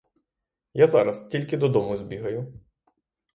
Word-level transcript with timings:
Я 0.73 0.87
зараз: 0.87 1.27
тільки 1.27 1.57
додому 1.57 1.97
збігаю. 1.97 2.53